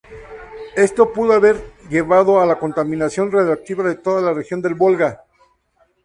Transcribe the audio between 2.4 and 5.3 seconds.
a la contaminación radiactiva de toda la región del Volga.